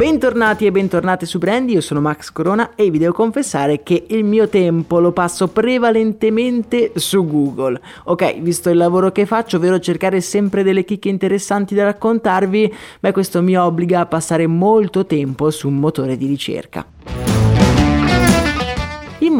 [0.00, 4.24] Bentornati e bentornate su Brandy, io sono Max Corona e vi devo confessare che il
[4.24, 7.78] mio tempo lo passo prevalentemente su Google.
[8.04, 13.12] Ok, visto il lavoro che faccio, ovvero cercare sempre delle chicche interessanti da raccontarvi, beh
[13.12, 16.86] questo mi obbliga a passare molto tempo su un motore di ricerca.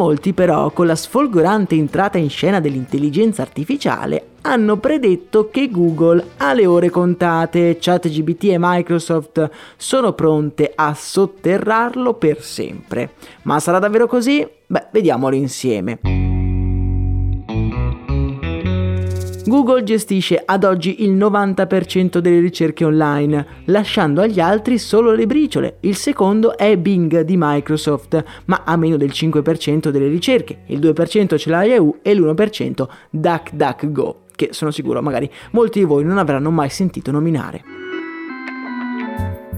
[0.01, 6.53] Molti però, con la sfolgorante entrata in scena dell'intelligenza artificiale, hanno predetto che Google ha
[6.53, 13.11] le ore contate, ChatGPT e Microsoft sono pronte a sotterrarlo per sempre.
[13.43, 14.43] Ma sarà davvero così?
[14.65, 15.99] Beh, vediamolo insieme.
[19.45, 25.77] Google gestisce ad oggi il 90% delle ricerche online, lasciando agli altri solo le briciole.
[25.81, 30.63] Il secondo è Bing di Microsoft, ma ha meno del 5% delle ricerche.
[30.67, 36.03] Il 2% ce l'ha Yahoo e l'1% DuckDuckGo, che sono sicuro magari molti di voi
[36.03, 37.80] non avranno mai sentito nominare.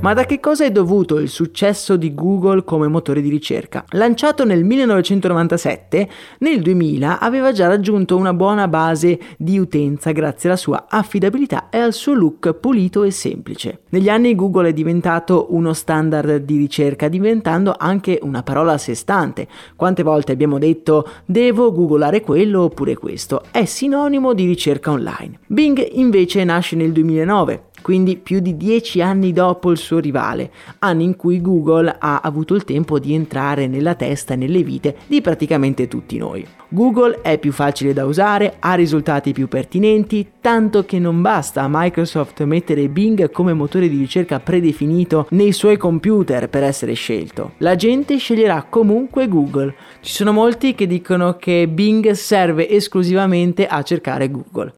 [0.03, 3.85] Ma da che cosa è dovuto il successo di Google come motore di ricerca?
[3.91, 10.57] Lanciato nel 1997, nel 2000 aveva già raggiunto una buona base di utenza grazie alla
[10.57, 13.83] sua affidabilità e al suo look pulito e semplice.
[13.91, 18.95] Negli anni Google è diventato uno standard di ricerca, diventando anche una parola a sé
[18.95, 19.47] stante.
[19.77, 23.41] Quante volte abbiamo detto devo googolare quello oppure questo?
[23.51, 25.39] È sinonimo di ricerca online.
[25.47, 31.03] Bing invece nasce nel 2009 quindi più di dieci anni dopo il suo rivale, anni
[31.03, 35.21] in cui Google ha avuto il tempo di entrare nella testa e nelle vite di
[35.21, 36.43] praticamente tutti noi.
[36.69, 41.67] Google è più facile da usare, ha risultati più pertinenti, tanto che non basta a
[41.69, 47.51] Microsoft mettere Bing come motore di ricerca predefinito nei suoi computer per essere scelto.
[47.57, 49.75] La gente sceglierà comunque Google.
[50.01, 54.73] Ci sono molti che dicono che Bing serve esclusivamente a cercare Google.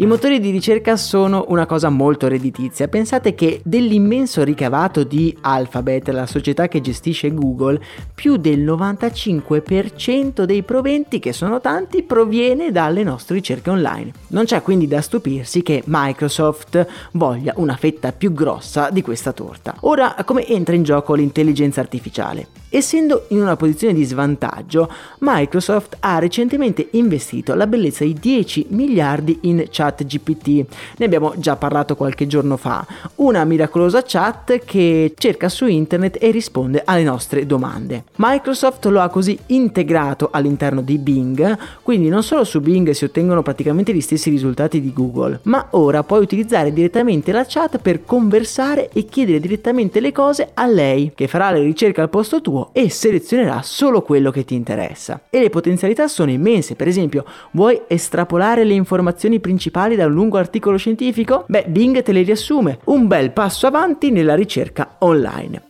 [0.00, 2.86] I motori di ricerca sono una cosa molto redditizia.
[2.86, 7.82] Pensate che dell'immenso ricavato di Alphabet, la società che gestisce Google,
[8.14, 14.12] più del 95% dei proventi, che sono tanti, proviene dalle nostre ricerche online.
[14.28, 19.74] Non c'è quindi da stupirsi che Microsoft voglia una fetta più grossa di questa torta.
[19.80, 22.46] Ora, come entra in gioco l'intelligenza artificiale?
[22.70, 29.38] Essendo in una posizione di svantaggio, Microsoft ha recentemente investito la bellezza di 10 miliardi
[29.42, 30.66] in chat GPT.
[30.98, 32.86] Ne abbiamo già parlato qualche giorno fa.
[33.16, 38.04] Una miracolosa chat che cerca su internet e risponde alle nostre domande.
[38.16, 43.40] Microsoft lo ha così integrato all'interno di Bing, quindi non solo su Bing si ottengono
[43.42, 48.90] praticamente gli stessi risultati di Google, ma ora puoi utilizzare direttamente la chat per conversare
[48.92, 52.70] e chiedere direttamente le cose a lei, che farà le ricerche al posto tuo tuo
[52.72, 55.22] e selezionerà solo quello che ti interessa.
[55.30, 60.38] E le potenzialità sono immense, per esempio, vuoi estrapolare le informazioni principali da un lungo
[60.38, 61.44] articolo scientifico?
[61.46, 65.67] Beh, Bing te le riassume, un bel passo avanti nella ricerca online.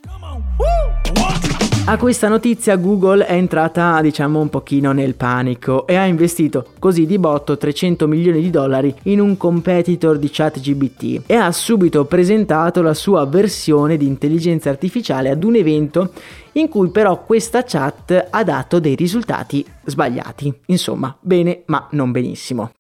[1.88, 7.06] A questa notizia Google è entrata diciamo un pochino nel panico e ha investito così
[7.06, 12.82] di botto 300 milioni di dollari in un competitor di ChatGBT e ha subito presentato
[12.82, 16.12] la sua versione di intelligenza artificiale ad un evento
[16.52, 20.52] in cui però questa chat ha dato dei risultati sbagliati.
[20.66, 22.72] Insomma, bene ma non benissimo.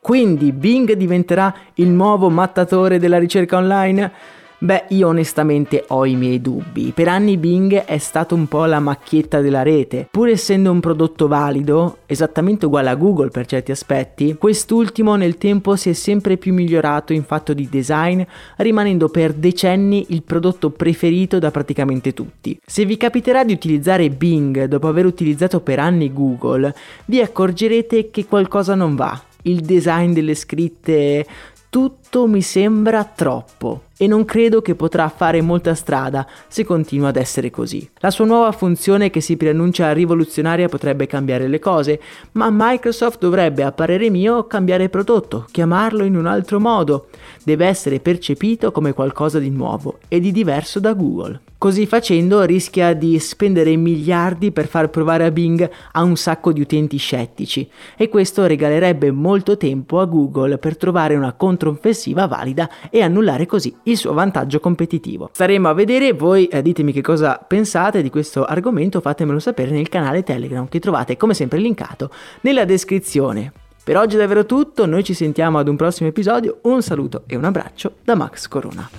[0.00, 4.36] Quindi Bing diventerà il nuovo mattatore della ricerca online?
[4.60, 6.90] Beh, io onestamente ho i miei dubbi.
[6.92, 10.08] Per anni Bing è stato un po' la macchietta della rete.
[10.10, 15.76] Pur essendo un prodotto valido, esattamente uguale a Google per certi aspetti, quest'ultimo nel tempo
[15.76, 18.20] si è sempre più migliorato in fatto di design,
[18.56, 22.58] rimanendo per decenni il prodotto preferito da praticamente tutti.
[22.66, 28.26] Se vi capiterà di utilizzare Bing dopo aver utilizzato per anni Google, vi accorgerete che
[28.26, 29.22] qualcosa non va.
[29.42, 31.24] Il design delle scritte
[31.70, 37.16] tutto mi sembra troppo e non credo che potrà fare molta strada se continua ad
[37.16, 37.88] essere così.
[37.98, 42.00] La sua nuova funzione che si preannuncia rivoluzionaria potrebbe cambiare le cose,
[42.32, 47.07] ma Microsoft dovrebbe, a parere mio, cambiare prodotto, chiamarlo in un altro modo.
[47.44, 51.40] Deve essere percepito come qualcosa di nuovo e di diverso da Google.
[51.58, 56.60] Così facendo rischia di spendere miliardi per far provare a Bing a un sacco di
[56.60, 63.02] utenti scettici e questo regalerebbe molto tempo a Google per trovare una controffensiva valida e
[63.02, 65.30] annullare così il suo vantaggio competitivo.
[65.32, 69.88] Staremo a vedere, voi eh, ditemi che cosa pensate di questo argomento, fatemelo sapere nel
[69.88, 72.10] canale Telegram che trovate come sempre linkato
[72.42, 73.66] nella descrizione.
[73.88, 77.36] Per oggi è davvero tutto, noi ci sentiamo ad un prossimo episodio, un saluto e
[77.36, 78.90] un abbraccio da Max Corona.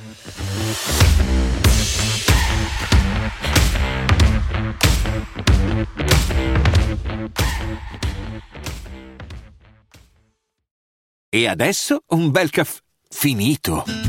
[11.29, 14.08] E adesso un bel caffè finito.